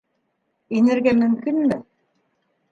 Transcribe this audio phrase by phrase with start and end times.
[0.79, 1.81] —Инергә мөмкинме?